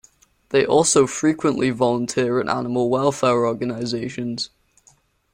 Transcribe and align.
They 0.49 0.65
also 0.65 1.05
frequently 1.05 1.69
volunteer 1.69 2.39
at 2.39 2.49
animal 2.49 2.89
welfare 2.89 3.45
organizations. 3.45 4.49